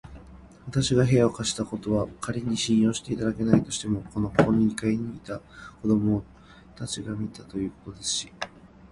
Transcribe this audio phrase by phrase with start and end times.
[0.65, 4.19] わたしが部屋を貸したことは、かりに信用していただけないとしても、ここ
[4.51, 5.41] の二階にいたのを
[5.83, 6.23] 子ども
[6.75, 8.33] たちが見たということですし、